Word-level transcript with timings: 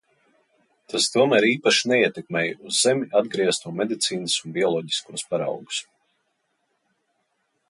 Tas 0.93 1.05
tomēr 1.15 1.45
īpaši 1.49 1.91
neietekmēja 1.91 2.57
uz 2.71 2.79
zemi 2.87 3.11
atgriezto 3.21 3.77
medicīnas 3.83 4.41
un 4.45 4.59
bioloģiskos 4.59 5.29
paraugus. 5.35 5.87